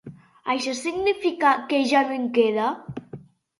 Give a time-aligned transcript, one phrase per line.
[0.53, 2.73] Això significa que ja no en queda.